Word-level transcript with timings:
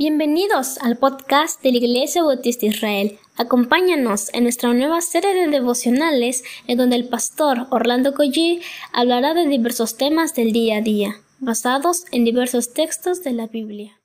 Bienvenidos 0.00 0.78
al 0.78 0.96
podcast 0.96 1.60
de 1.60 1.72
la 1.72 1.78
Iglesia 1.78 2.22
Bautista 2.22 2.66
Israel. 2.66 3.18
Acompáñanos 3.36 4.32
en 4.32 4.44
nuestra 4.44 4.72
nueva 4.72 5.00
serie 5.00 5.34
de 5.34 5.48
devocionales 5.48 6.44
en 6.68 6.78
donde 6.78 6.94
el 6.94 7.08
pastor 7.08 7.66
Orlando 7.70 8.14
Collie 8.14 8.60
hablará 8.92 9.34
de 9.34 9.48
diversos 9.48 9.96
temas 9.96 10.36
del 10.36 10.52
día 10.52 10.76
a 10.76 10.82
día, 10.82 11.16
basados 11.40 12.04
en 12.12 12.24
diversos 12.24 12.72
textos 12.74 13.24
de 13.24 13.32
la 13.32 13.48
Biblia. 13.48 13.98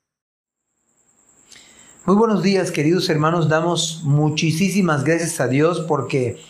Muy 2.06 2.16
buenos 2.16 2.42
días, 2.42 2.72
queridos 2.72 3.08
hermanos. 3.08 3.48
Damos 3.48 4.00
muchísimas 4.02 5.04
gracias 5.04 5.38
a 5.38 5.46
Dios 5.46 5.84
porque 5.86 6.40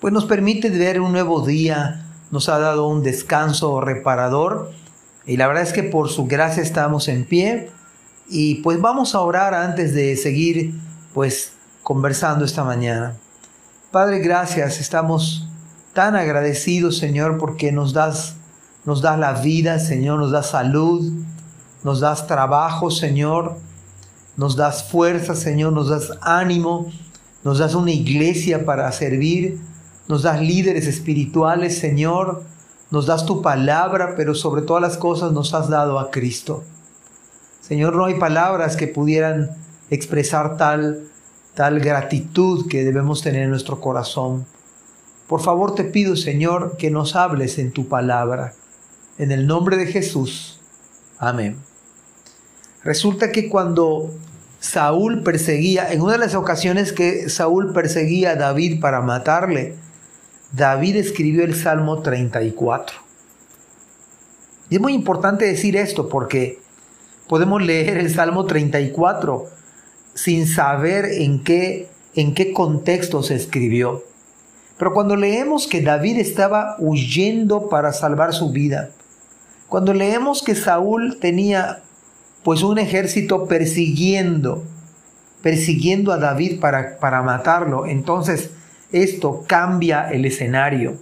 pues, 0.00 0.14
nos 0.14 0.24
permite 0.24 0.70
ver 0.70 1.02
un 1.02 1.12
nuevo 1.12 1.44
día, 1.44 2.06
nos 2.30 2.48
ha 2.48 2.58
dado 2.58 2.88
un 2.88 3.02
descanso 3.02 3.78
reparador 3.82 4.72
y 5.26 5.36
la 5.36 5.48
verdad 5.48 5.64
es 5.64 5.74
que 5.74 5.82
por 5.82 6.08
su 6.08 6.26
gracia 6.26 6.62
estamos 6.62 7.08
en 7.08 7.26
pie 7.26 7.75
y 8.28 8.56
pues 8.56 8.80
vamos 8.80 9.14
a 9.14 9.20
orar 9.20 9.54
antes 9.54 9.94
de 9.94 10.16
seguir 10.16 10.74
pues 11.14 11.52
conversando 11.82 12.44
esta 12.44 12.64
mañana. 12.64 13.16
Padre, 13.90 14.18
gracias, 14.18 14.80
estamos 14.80 15.48
tan 15.92 16.16
agradecidos, 16.16 16.98
Señor, 16.98 17.38
porque 17.38 17.72
nos 17.72 17.92
das 17.92 18.36
nos 18.84 19.02
das 19.02 19.18
la 19.18 19.32
vida, 19.32 19.80
Señor, 19.80 20.20
nos 20.20 20.30
das 20.30 20.50
salud, 20.50 21.12
nos 21.82 21.98
das 21.98 22.28
trabajo, 22.28 22.90
Señor, 22.90 23.56
nos 24.36 24.54
das 24.54 24.84
fuerza, 24.84 25.34
Señor, 25.34 25.72
nos 25.72 25.88
das 25.88 26.12
ánimo, 26.20 26.86
nos 27.42 27.58
das 27.58 27.74
una 27.74 27.90
iglesia 27.90 28.64
para 28.64 28.90
servir, 28.92 29.58
nos 30.06 30.22
das 30.22 30.40
líderes 30.40 30.86
espirituales, 30.86 31.78
Señor, 31.78 32.44
nos 32.92 33.06
das 33.06 33.26
tu 33.26 33.42
palabra, 33.42 34.14
pero 34.16 34.36
sobre 34.36 34.62
todas 34.62 34.82
las 34.82 34.96
cosas 34.96 35.32
nos 35.32 35.52
has 35.52 35.68
dado 35.68 35.98
a 35.98 36.12
Cristo. 36.12 36.62
Señor, 37.66 37.96
no 37.96 38.04
hay 38.04 38.14
palabras 38.14 38.76
que 38.76 38.86
pudieran 38.86 39.50
expresar 39.90 40.56
tal, 40.56 41.08
tal 41.54 41.80
gratitud 41.80 42.68
que 42.68 42.84
debemos 42.84 43.22
tener 43.22 43.42
en 43.42 43.50
nuestro 43.50 43.80
corazón. 43.80 44.46
Por 45.26 45.40
favor 45.40 45.74
te 45.74 45.82
pido, 45.82 46.14
Señor, 46.14 46.76
que 46.76 46.92
nos 46.92 47.16
hables 47.16 47.58
en 47.58 47.72
tu 47.72 47.88
palabra. 47.88 48.52
En 49.18 49.32
el 49.32 49.48
nombre 49.48 49.76
de 49.76 49.86
Jesús. 49.86 50.60
Amén. 51.18 51.56
Resulta 52.84 53.32
que 53.32 53.48
cuando 53.48 54.14
Saúl 54.60 55.24
perseguía, 55.24 55.92
en 55.92 56.02
una 56.02 56.12
de 56.12 56.18
las 56.18 56.36
ocasiones 56.36 56.92
que 56.92 57.28
Saúl 57.28 57.72
perseguía 57.72 58.30
a 58.30 58.36
David 58.36 58.80
para 58.80 59.00
matarle, 59.00 59.74
David 60.52 60.94
escribió 60.94 61.42
el 61.42 61.56
Salmo 61.56 62.00
34. 62.00 62.96
Y 64.70 64.76
es 64.76 64.80
muy 64.80 64.92
importante 64.92 65.46
decir 65.46 65.76
esto 65.76 66.08
porque 66.08 66.64
podemos 67.28 67.62
leer 67.62 67.98
el 67.98 68.12
Salmo 68.12 68.46
34 68.46 69.46
sin 70.14 70.46
saber 70.46 71.06
en 71.06 71.42
qué, 71.42 71.88
en 72.14 72.34
qué 72.34 72.52
contexto 72.52 73.22
se 73.22 73.34
escribió. 73.34 74.04
Pero 74.78 74.92
cuando 74.92 75.16
leemos 75.16 75.66
que 75.66 75.82
David 75.82 76.18
estaba 76.18 76.76
huyendo 76.78 77.68
para 77.68 77.92
salvar 77.92 78.32
su 78.32 78.50
vida, 78.50 78.90
cuando 79.68 79.92
leemos 79.92 80.42
que 80.42 80.54
Saúl 80.54 81.18
tenía 81.20 81.82
pues 82.44 82.62
un 82.62 82.78
ejército 82.78 83.46
persiguiendo, 83.46 84.62
persiguiendo 85.42 86.12
a 86.12 86.18
David 86.18 86.60
para, 86.60 86.98
para 86.98 87.22
matarlo, 87.22 87.86
entonces 87.86 88.50
esto 88.92 89.44
cambia 89.46 90.10
el 90.10 90.24
escenario, 90.24 90.94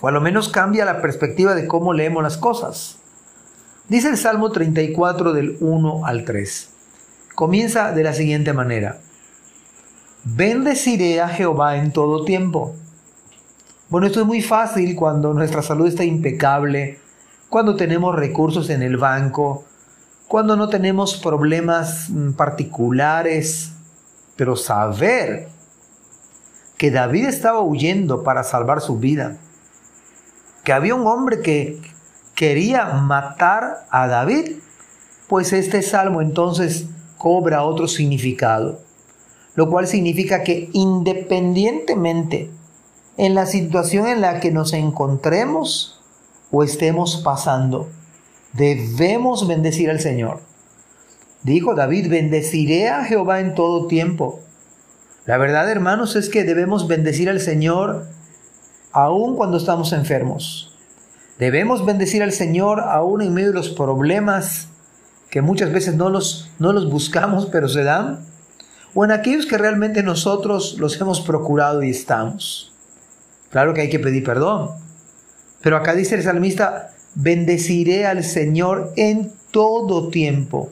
o 0.00 0.08
a 0.08 0.10
lo 0.10 0.20
menos 0.20 0.48
cambia 0.48 0.84
la 0.84 1.00
perspectiva 1.00 1.54
de 1.54 1.66
cómo 1.66 1.92
leemos 1.92 2.22
las 2.22 2.36
cosas. 2.36 2.98
Dice 3.88 4.10
el 4.10 4.18
Salmo 4.18 4.50
34 4.52 5.32
del 5.32 5.56
1 5.60 6.04
al 6.04 6.26
3. 6.26 6.68
Comienza 7.34 7.92
de 7.92 8.02
la 8.02 8.12
siguiente 8.12 8.52
manera. 8.52 8.98
Bendeciré 10.24 11.22
a 11.22 11.28
Jehová 11.28 11.78
en 11.78 11.90
todo 11.90 12.26
tiempo. 12.26 12.74
Bueno, 13.88 14.06
esto 14.06 14.20
es 14.20 14.26
muy 14.26 14.42
fácil 14.42 14.94
cuando 14.94 15.32
nuestra 15.32 15.62
salud 15.62 15.86
está 15.86 16.04
impecable, 16.04 16.98
cuando 17.48 17.76
tenemos 17.76 18.14
recursos 18.14 18.68
en 18.68 18.82
el 18.82 18.98
banco, 18.98 19.64
cuando 20.26 20.54
no 20.54 20.68
tenemos 20.68 21.16
problemas 21.16 22.10
mm, 22.10 22.32
particulares, 22.32 23.72
pero 24.36 24.54
saber 24.54 25.48
que 26.76 26.90
David 26.90 27.24
estaba 27.24 27.62
huyendo 27.62 28.22
para 28.22 28.44
salvar 28.44 28.82
su 28.82 28.98
vida, 28.98 29.38
que 30.62 30.74
había 30.74 30.94
un 30.94 31.06
hombre 31.06 31.40
que 31.40 31.80
quería 32.38 32.84
matar 32.84 33.84
a 33.90 34.06
David, 34.06 34.58
pues 35.26 35.52
este 35.52 35.82
salmo 35.82 36.22
entonces 36.22 36.86
cobra 37.18 37.64
otro 37.64 37.88
significado, 37.88 38.80
lo 39.56 39.68
cual 39.68 39.88
significa 39.88 40.44
que 40.44 40.70
independientemente 40.72 42.48
en 43.16 43.34
la 43.34 43.44
situación 43.44 44.06
en 44.06 44.20
la 44.20 44.38
que 44.38 44.52
nos 44.52 44.72
encontremos 44.72 46.00
o 46.52 46.62
estemos 46.62 47.16
pasando, 47.24 47.88
debemos 48.52 49.48
bendecir 49.48 49.90
al 49.90 49.98
Señor. 49.98 50.40
Dijo 51.42 51.74
David, 51.74 52.08
bendeciré 52.08 52.88
a 52.88 53.04
Jehová 53.04 53.40
en 53.40 53.56
todo 53.56 53.88
tiempo. 53.88 54.38
La 55.26 55.38
verdad, 55.38 55.68
hermanos, 55.68 56.14
es 56.14 56.28
que 56.28 56.44
debemos 56.44 56.86
bendecir 56.86 57.28
al 57.28 57.40
Señor 57.40 58.06
aun 58.92 59.34
cuando 59.34 59.56
estamos 59.56 59.92
enfermos 59.92 60.67
Debemos 61.38 61.86
bendecir 61.86 62.22
al 62.22 62.32
Señor 62.32 62.80
aún 62.80 63.22
en 63.22 63.32
medio 63.32 63.48
de 63.48 63.54
los 63.54 63.68
problemas 63.70 64.68
que 65.30 65.40
muchas 65.40 65.72
veces 65.72 65.94
no 65.94 66.10
los, 66.10 66.50
no 66.58 66.72
los 66.72 66.90
buscamos, 66.90 67.46
pero 67.46 67.68
se 67.68 67.84
dan. 67.84 68.20
O 68.94 69.04
en 69.04 69.12
aquellos 69.12 69.46
que 69.46 69.58
realmente 69.58 70.02
nosotros 70.02 70.76
los 70.78 71.00
hemos 71.00 71.20
procurado 71.20 71.82
y 71.82 71.90
estamos. 71.90 72.72
Claro 73.50 73.72
que 73.72 73.82
hay 73.82 73.88
que 73.88 74.00
pedir 74.00 74.24
perdón. 74.24 74.70
Pero 75.60 75.76
acá 75.76 75.94
dice 75.94 76.16
el 76.16 76.22
salmista, 76.22 76.90
bendeciré 77.14 78.06
al 78.06 78.24
Señor 78.24 78.92
en 78.96 79.30
todo 79.52 80.08
tiempo. 80.08 80.70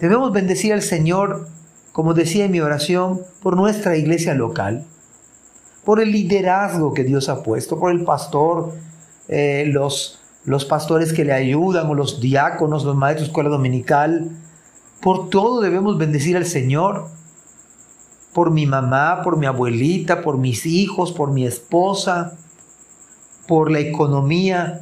Debemos 0.00 0.32
bendecir 0.32 0.72
al 0.72 0.82
Señor, 0.82 1.48
como 1.92 2.14
decía 2.14 2.44
en 2.44 2.52
mi 2.52 2.60
oración, 2.60 3.22
por 3.42 3.56
nuestra 3.56 3.96
iglesia 3.96 4.34
local, 4.34 4.84
por 5.84 6.00
el 6.00 6.12
liderazgo 6.12 6.94
que 6.94 7.04
Dios 7.04 7.28
ha 7.28 7.42
puesto, 7.42 7.78
por 7.78 7.92
el 7.92 8.04
pastor, 8.04 8.74
eh, 9.32 9.64
los, 9.68 10.18
los 10.44 10.64
pastores 10.64 11.12
que 11.12 11.24
le 11.24 11.32
ayudan 11.32 11.88
o 11.88 11.94
los 11.94 12.20
diáconos, 12.20 12.84
los 12.84 12.96
maestros 12.96 13.28
de 13.28 13.30
escuela 13.30 13.48
dominical. 13.48 14.28
Por 15.00 15.30
todo 15.30 15.60
debemos 15.60 15.98
bendecir 15.98 16.36
al 16.36 16.46
Señor. 16.46 17.06
Por 18.32 18.50
mi 18.50 18.66
mamá, 18.66 19.22
por 19.22 19.36
mi 19.36 19.46
abuelita, 19.46 20.20
por 20.22 20.36
mis 20.36 20.66
hijos, 20.66 21.12
por 21.12 21.30
mi 21.30 21.46
esposa, 21.46 22.36
por 23.46 23.70
la 23.70 23.78
economía 23.78 24.80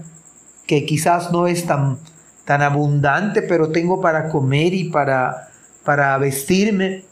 que 0.67 0.87
quizás 0.87 1.31
no 1.31 1.47
es 1.47 1.67
tan, 1.67 1.99
tan 2.45 2.63
abundante, 2.63 3.43
pero 3.43 3.71
tengo 3.71 4.01
para 4.01 4.31
comer 4.31 4.73
y 4.73 4.85
para, 4.85 5.49
para 5.85 6.17
vestirme. 6.17 7.05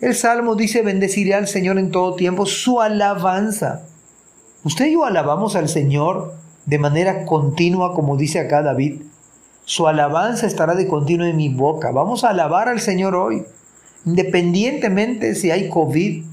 El 0.00 0.16
Salmo 0.16 0.56
dice, 0.56 0.82
bendeciré 0.82 1.34
al 1.34 1.46
Señor 1.46 1.78
en 1.78 1.92
todo 1.92 2.16
tiempo, 2.16 2.44
su 2.44 2.80
alabanza. 2.80 3.82
Usted 4.64 4.86
y 4.86 4.92
yo 4.94 5.04
alabamos 5.04 5.54
al 5.54 5.68
Señor 5.68 6.34
de 6.66 6.78
manera 6.78 7.24
continua, 7.24 7.94
como 7.94 8.16
dice 8.16 8.40
acá 8.40 8.62
David. 8.62 9.02
Su 9.64 9.86
alabanza 9.88 10.46
estará 10.46 10.74
de 10.74 10.86
continuo 10.86 11.26
en 11.26 11.36
mi 11.36 11.48
boca. 11.48 11.90
Vamos 11.92 12.24
a 12.24 12.30
alabar 12.30 12.68
al 12.68 12.80
Señor 12.80 13.14
hoy, 13.14 13.44
independientemente 14.04 15.34
si 15.34 15.50
hay 15.50 15.68
COVID, 15.68 16.24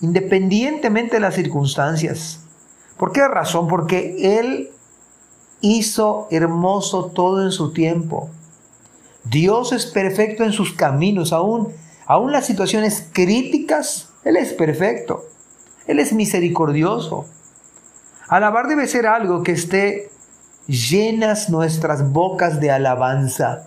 independientemente 0.00 1.16
de 1.16 1.20
las 1.20 1.34
circunstancias. 1.34 2.40
¿Por 2.96 3.12
qué 3.12 3.26
razón? 3.26 3.68
Porque 3.68 4.38
Él 4.38 4.70
hizo 5.60 6.28
hermoso 6.30 7.06
todo 7.06 7.42
en 7.42 7.50
su 7.50 7.72
tiempo. 7.72 8.30
Dios 9.24 9.72
es 9.72 9.86
perfecto 9.86 10.44
en 10.44 10.52
sus 10.52 10.72
caminos, 10.72 11.32
aún, 11.32 11.68
aún 12.06 12.32
las 12.32 12.46
situaciones 12.46 13.08
críticas, 13.12 14.10
Él 14.24 14.36
es 14.36 14.52
perfecto. 14.52 15.24
Él 15.86 15.98
es 15.98 16.12
misericordioso. 16.12 17.26
Alabar 18.30 18.68
debe 18.68 18.86
ser 18.86 19.08
algo 19.08 19.42
que 19.42 19.50
esté 19.50 20.08
llenas 20.68 21.50
nuestras 21.50 22.12
bocas 22.12 22.60
de 22.60 22.70
alabanza. 22.70 23.66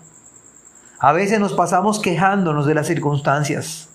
A 0.98 1.12
veces 1.12 1.38
nos 1.38 1.52
pasamos 1.52 2.00
quejándonos 2.00 2.64
de 2.64 2.74
las 2.74 2.86
circunstancias. 2.86 3.90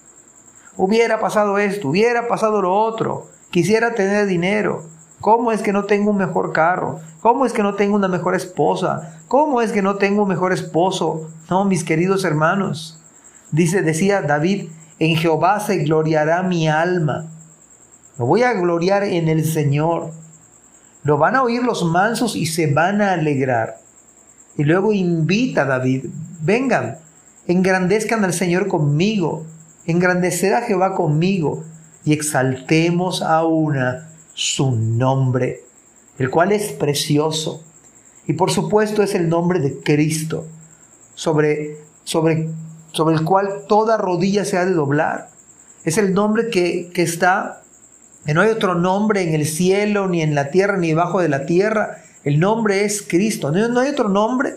Hubiera 0.78 1.20
pasado 1.20 1.58
esto, 1.58 1.90
hubiera 1.90 2.28
pasado 2.28 2.62
lo 2.62 2.72
otro, 2.72 3.26
quisiera 3.50 3.96
tener 3.96 4.28
dinero. 4.28 4.84
¿Cómo 5.20 5.52
es 5.52 5.64
que 5.64 5.74
no 5.74 5.86
tengo 5.86 6.12
un 6.12 6.18
mejor 6.18 6.54
carro? 6.54 7.00
¿Cómo 7.20 7.48
es 7.48 7.52
que 7.52 7.64
no 7.64 7.74
tengo 7.74 7.96
una 7.96 8.08
mejor 8.08 8.36
esposa? 8.36 9.20
¿Cómo 9.28 9.64
es 9.64 9.72
que 9.72 9.82
no 9.82 9.96
tengo 9.96 10.22
un 10.22 10.30
mejor 10.30 10.54
esposo? 10.54 11.32
No, 11.50 11.66
mis 11.66 11.84
queridos 11.84 12.24
hermanos. 12.26 13.02
Dice, 13.52 13.82
decía 13.82 14.22
David, 14.22 14.70
en 15.00 15.16
Jehová 15.16 15.62
se 15.62 15.78
gloriará 15.78 16.44
mi 16.44 16.70
alma. 16.70 17.26
Me 18.20 18.26
voy 18.26 18.44
a 18.44 18.54
gloriar 18.54 19.04
en 19.04 19.30
el 19.30 19.46
Señor. 19.46 20.12
Lo 21.04 21.18
van 21.18 21.36
a 21.36 21.44
oír 21.44 21.64
los 21.64 21.86
mansos 21.86 22.36
y 22.36 22.46
se 22.46 22.68
van 22.74 23.02
a 23.02 23.14
alegrar. 23.14 23.78
Y 24.58 24.64
luego 24.64 24.92
invita 24.92 25.62
a 25.62 25.66
David, 25.66 26.06
vengan, 26.42 26.98
engrandezcan 27.48 28.24
al 28.26 28.34
Señor 28.34 28.68
conmigo, 28.68 29.46
engrandeced 29.86 30.54
a 30.54 30.62
Jehová 30.62 30.96
conmigo 30.96 31.64
y 32.04 32.14
exaltemos 32.14 33.22
a 33.22 33.46
una 33.46 34.10
su 34.34 34.72
nombre, 34.72 35.64
el 36.18 36.30
cual 36.30 36.52
es 36.52 36.72
precioso. 36.72 37.64
Y 38.28 38.34
por 38.34 38.52
supuesto 38.52 39.02
es 39.04 39.16
el 39.16 39.30
nombre 39.30 39.60
de 39.60 39.80
Cristo, 39.80 40.46
sobre, 41.16 41.78
sobre, 42.04 42.50
sobre 42.92 43.16
el 43.16 43.24
cual 43.24 43.66
toda 43.68 43.98
rodilla 43.98 44.46
se 44.46 44.58
ha 44.58 44.66
de 44.66 44.74
doblar. 44.74 45.30
Es 45.84 45.98
el 45.98 46.14
nombre 46.14 46.50
que, 46.50 46.92
que 46.94 47.02
está, 47.02 47.59
no 48.26 48.42
hay 48.42 48.50
otro 48.50 48.76
nombre 48.76 49.24
en 49.24 49.34
el 49.34 49.46
cielo, 49.46 50.08
ni 50.08 50.22
en 50.22 50.36
la 50.36 50.52
tierra, 50.52 50.78
ni 50.78 50.90
debajo 50.90 51.20
de 51.20 51.30
la 51.30 51.46
tierra. 51.46 52.04
El 52.24 52.40
nombre 52.40 52.86
es 52.86 53.02
Cristo. 53.02 53.52
No, 53.52 53.80
hay 53.80 53.90
otro 53.90 54.10
nombre 54.10 54.56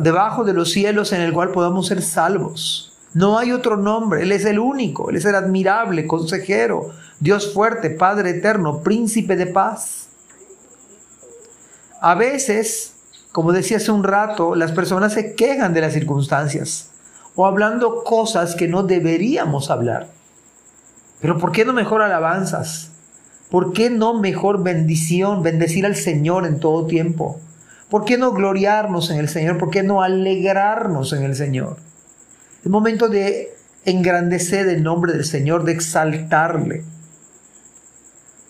debajo 0.00 0.44
de 0.44 0.52
los 0.52 0.72
cielos 0.72 1.12
en 1.12 1.20
el 1.20 1.32
cual 1.32 1.50
podamos 1.50 1.86
ser 1.86 2.02
salvos. 2.02 2.92
No 3.14 3.38
hay 3.38 3.52
otro 3.52 3.76
nombre, 3.76 4.22
Él 4.22 4.32
es 4.32 4.44
el 4.44 4.58
único, 4.58 5.08
Él 5.08 5.16
es 5.16 5.24
el 5.24 5.34
admirable, 5.34 6.06
consejero, 6.06 6.90
Dios 7.18 7.54
fuerte, 7.54 7.88
Padre 7.88 8.30
eterno, 8.30 8.82
príncipe 8.82 9.36
de 9.36 9.46
paz. 9.46 10.08
A 12.02 12.14
veces, 12.14 12.94
como 13.32 13.52
decía 13.52 13.78
hace 13.78 13.90
un 13.90 14.04
rato, 14.04 14.54
las 14.54 14.72
personas 14.72 15.14
se 15.14 15.34
quejan 15.34 15.72
de 15.72 15.80
las 15.80 15.94
circunstancias 15.94 16.90
o 17.36 17.46
hablando 17.46 18.02
cosas 18.02 18.54
que 18.54 18.68
no 18.68 18.82
deberíamos 18.82 19.70
hablar. 19.70 20.15
Pero 21.20 21.38
¿por 21.38 21.52
qué 21.52 21.64
no 21.64 21.72
mejor 21.72 22.02
alabanzas? 22.02 22.90
¿Por 23.50 23.72
qué 23.72 23.90
no 23.90 24.18
mejor 24.18 24.62
bendición, 24.62 25.42
bendecir 25.42 25.86
al 25.86 25.96
Señor 25.96 26.46
en 26.46 26.60
todo 26.60 26.86
tiempo? 26.86 27.40
¿Por 27.88 28.04
qué 28.04 28.18
no 28.18 28.32
gloriarnos 28.32 29.10
en 29.10 29.18
el 29.18 29.28
Señor? 29.28 29.58
¿Por 29.58 29.70
qué 29.70 29.82
no 29.82 30.02
alegrarnos 30.02 31.12
en 31.12 31.22
el 31.22 31.36
Señor? 31.36 31.76
Es 32.64 32.70
momento 32.70 33.08
de 33.08 33.54
engrandecer 33.84 34.68
el 34.68 34.82
nombre 34.82 35.12
del 35.12 35.24
Señor, 35.24 35.64
de 35.64 35.72
exaltarle. 35.72 36.82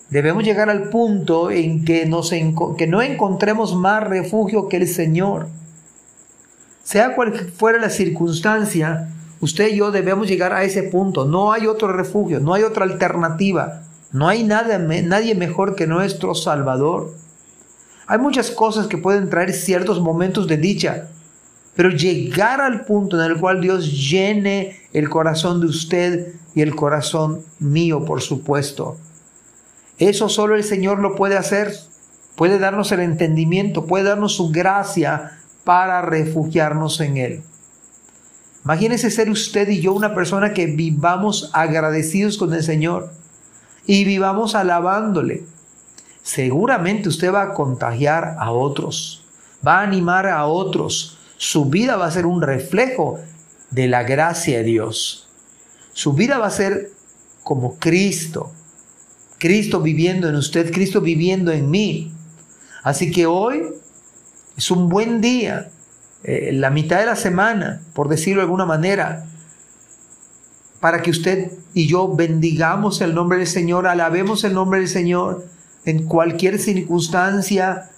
Debemos 0.09 0.43
llegar 0.43 0.69
al 0.69 0.89
punto 0.89 1.51
en 1.51 1.85
que, 1.85 2.05
no 2.07 3.01
encontremos 3.01 3.75
más 3.75 4.03
refugio 4.03 4.69
que 4.69 4.77
el 4.77 4.87
Señor. 4.87 5.49
Sea 6.83 7.13
cual 7.13 7.33
fuera 7.51 7.77
la 7.77 7.89
circunstancia, 7.89 9.09
usted 9.39 9.69
y 9.69 9.77
yo 9.77 9.91
debemos 9.91 10.27
llegar 10.27 10.53
a 10.53 10.63
ese 10.63 10.83
punto. 10.83 11.25
No 11.25 11.51
hay 11.51 11.67
otro 11.67 11.91
refugio, 11.91 12.39
no 12.39 12.53
hay 12.53 12.63
otra 12.63 12.85
alternativa. 12.85 13.83
No 14.11 14.27
hay 14.27 14.43
nada, 14.43 14.77
nadie 14.77 15.35
mejor 15.35 15.75
que 15.75 15.85
nuestro 15.85 16.33
Salvador. 16.33 17.13
Hay 18.07 18.19
muchas 18.19 18.51
cosas 18.51 18.87
que 18.87 18.97
pueden 18.97 19.29
traer 19.29 19.51
ciertos 19.53 19.99
momentos 19.99 20.47
de 20.47 20.57
dicha, 20.57 21.09
pero 21.75 21.89
llegar 21.89 22.61
al 22.61 22.85
punto 22.85 23.21
en 23.21 23.29
el 23.29 23.37
cual 23.37 23.59
Dios 23.59 24.09
llene 24.09 24.79
el 24.93 25.09
corazón 25.09 25.59
de 25.59 25.67
usted 25.67 26.33
y 26.55 26.61
el 26.61 26.73
corazón 26.73 27.41
mío, 27.59 28.05
por 28.05 28.21
supuesto. 28.21 28.97
Eso 29.97 30.29
solo 30.29 30.55
el 30.55 30.63
Señor 30.63 30.99
lo 30.99 31.15
puede 31.15 31.37
hacer. 31.37 31.73
Puede 32.35 32.59
darnos 32.59 32.91
el 32.91 32.99
entendimiento, 32.99 33.87
puede 33.87 34.05
darnos 34.05 34.35
su 34.35 34.51
gracia 34.51 35.39
para 35.63 36.01
refugiarnos 36.01 37.01
en 37.01 37.17
Él. 37.17 37.43
Imagínese 38.67 39.09
ser 39.09 39.29
usted 39.29 39.69
y 39.69 39.79
yo 39.79 39.93
una 39.93 40.13
persona 40.13 40.53
que 40.53 40.65
vivamos 40.65 41.49
agradecidos 41.53 42.37
con 42.37 42.53
el 42.53 42.63
Señor 42.63 43.13
y 43.85 44.03
vivamos 44.03 44.55
alabándole 44.55 45.45
seguramente 46.27 47.07
usted 47.07 47.33
va 47.33 47.43
a 47.43 47.53
contagiar 47.53 48.35
a 48.37 48.51
otros, 48.51 49.23
va 49.65 49.79
a 49.79 49.83
animar 49.83 50.27
a 50.27 50.45
otros. 50.45 51.17
Su 51.37 51.65
vida 51.65 51.95
va 51.95 52.07
a 52.07 52.11
ser 52.11 52.25
un 52.25 52.41
reflejo 52.41 53.17
de 53.71 53.87
la 53.87 54.03
gracia 54.03 54.57
de 54.57 54.65
Dios. 54.65 55.29
Su 55.93 56.11
vida 56.11 56.37
va 56.37 56.47
a 56.47 56.51
ser 56.51 56.91
como 57.43 57.77
Cristo. 57.79 58.51
Cristo 59.37 59.79
viviendo 59.79 60.27
en 60.27 60.35
usted, 60.35 60.73
Cristo 60.73 60.99
viviendo 60.99 61.53
en 61.53 61.71
mí. 61.71 62.11
Así 62.83 63.09
que 63.09 63.25
hoy 63.25 63.63
es 64.57 64.69
un 64.69 64.89
buen 64.89 65.21
día, 65.21 65.71
eh, 66.27 66.51
la 66.51 66.69
mitad 66.71 66.99
de 66.99 67.05
la 67.05 67.15
semana, 67.15 67.79
por 67.93 68.09
decirlo 68.09 68.41
de 68.41 68.47
alguna 68.47 68.65
manera, 68.65 69.25
para 70.81 71.01
que 71.01 71.09
usted 71.09 71.53
y 71.73 71.87
yo 71.87 72.13
bendigamos 72.13 72.99
el 72.99 73.15
nombre 73.15 73.37
del 73.37 73.47
Señor, 73.47 73.87
alabemos 73.87 74.43
el 74.43 74.53
nombre 74.53 74.81
del 74.81 74.89
Señor 74.89 75.45
en 75.85 76.05
cualquier 76.05 76.59
circunstancia, 76.59 77.89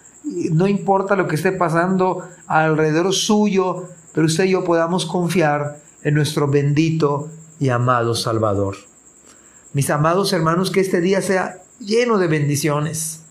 no 0.52 0.68
importa 0.68 1.16
lo 1.16 1.28
que 1.28 1.36
esté 1.36 1.52
pasando 1.52 2.24
alrededor 2.46 3.12
suyo, 3.14 3.90
pero 4.14 4.28
usted 4.28 4.44
y 4.44 4.52
yo 4.52 4.64
podamos 4.64 5.08
confiar 5.08 5.80
en 6.04 6.14
nuestro 6.14 6.48
bendito 6.48 7.30
y 7.60 7.70
amado 7.70 8.14
Salvador. 8.14 8.76
Mis 9.74 9.90
amados 9.90 10.34
hermanos, 10.34 10.70
que 10.70 10.82
este 10.82 11.02
día 11.02 11.24
sea 11.24 11.64
lleno 11.80 12.20
de 12.20 12.28
bendiciones, 12.28 13.24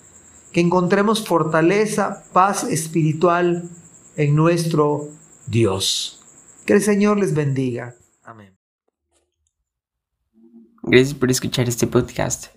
que 0.50 0.60
encontremos 0.60 1.24
fortaleza, 1.24 2.24
paz 2.32 2.64
espiritual 2.64 3.68
en 4.18 4.34
nuestro 4.34 5.08
Dios. 5.46 6.20
Que 6.66 6.74
el 6.74 6.82
Señor 6.82 7.18
les 7.18 7.32
bendiga. 7.34 7.94
Amén. 8.24 8.58
Gracias 10.82 11.14
por 11.14 11.30
escuchar 11.30 11.68
este 11.68 11.86
podcast. 11.86 12.48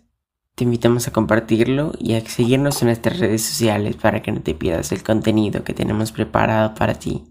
Te 0.56 0.64
invitamos 0.64 1.08
a 1.08 1.14
compartirlo 1.14 1.92
y 2.00 2.16
a 2.16 2.28
seguirnos 2.28 2.82
en 2.82 2.88
nuestras 2.88 3.20
redes 3.20 3.44
sociales 3.44 3.96
para 3.96 4.24
que 4.24 4.32
no 4.32 4.42
te 4.42 4.56
pierdas 4.56 4.92
el 4.92 5.04
contenido 5.04 5.64
que 5.64 5.76
tenemos 5.76 6.12
preparado 6.12 6.74
para 6.74 6.96
ti. 6.96 7.26